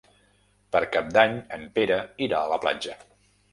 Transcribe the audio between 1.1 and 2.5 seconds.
d'Any en Pere irà